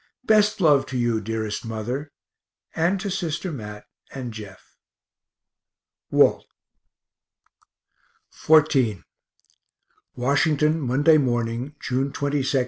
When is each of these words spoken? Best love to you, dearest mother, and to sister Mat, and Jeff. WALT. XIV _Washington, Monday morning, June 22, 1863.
Best 0.23 0.59
love 0.59 0.87
to 0.87 0.97
you, 0.97 1.21
dearest 1.21 1.63
mother, 1.63 2.11
and 2.75 2.99
to 3.01 3.11
sister 3.11 3.51
Mat, 3.51 3.85
and 4.11 4.33
Jeff. 4.33 4.75
WALT. 6.09 6.43
XIV 8.33 9.03
_Washington, 10.17 10.77
Monday 10.79 11.19
morning, 11.19 11.75
June 11.79 12.11
22, 12.11 12.11
1863. 12.19 12.59